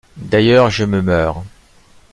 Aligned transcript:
D’ailleurs 0.17 0.71
je 0.71 0.83
me 0.83 1.03
meurs. 1.03 1.43